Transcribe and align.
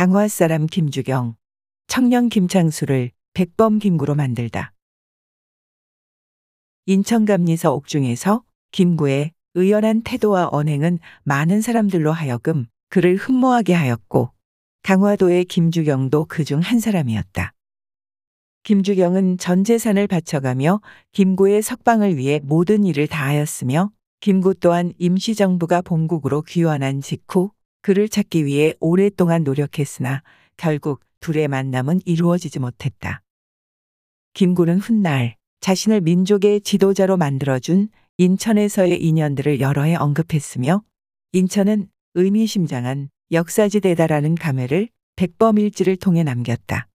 강화 0.00 0.28
사람 0.28 0.64
김주경, 0.64 1.34
청년 1.86 2.30
김창수를 2.30 3.10
백범 3.34 3.78
김구로 3.78 4.14
만들다. 4.14 4.72
인천감리서 6.86 7.74
옥중에서 7.74 8.42
김구의 8.72 9.32
의연한 9.52 10.00
태도와 10.00 10.48
언행은 10.52 11.00
많은 11.24 11.60
사람들로 11.60 12.12
하여금 12.12 12.64
그를 12.88 13.16
흠모하게 13.16 13.74
하였고 13.74 14.32
강화도의 14.84 15.44
김주경도 15.44 16.24
그 16.30 16.44
중 16.44 16.60
한 16.60 16.80
사람이었다. 16.80 17.52
김주경은 18.62 19.36
전 19.36 19.64
재산을 19.64 20.06
바쳐가며 20.06 20.80
김구의 21.12 21.60
석방을 21.60 22.16
위해 22.16 22.40
모든 22.42 22.84
일을 22.84 23.06
다하였으며 23.06 23.90
김구 24.20 24.54
또한 24.60 24.94
임시정부가 24.96 25.82
본국으로 25.82 26.40
귀환한 26.40 27.02
직후 27.02 27.50
그를 27.82 28.08
찾기 28.08 28.44
위해 28.44 28.74
오랫동안 28.80 29.44
노력했으나 29.44 30.22
결국 30.56 31.00
둘의 31.20 31.48
만남은 31.48 32.00
이루어지지 32.04 32.58
못했다. 32.58 33.22
김구는 34.34 34.78
훗날 34.78 35.36
자신을 35.60 36.00
민족의 36.00 36.60
지도자로 36.62 37.16
만들어준 37.16 37.88
인천에서의 38.18 39.02
인연들을 39.02 39.60
여러 39.60 39.82
해 39.82 39.94
언급했으며 39.94 40.82
인천은 41.32 41.88
의미심장한 42.14 43.08
역사지대다라는 43.32 44.34
감회를 44.34 44.88
백범일지를 45.16 45.96
통해 45.96 46.22
남겼다. 46.22 46.89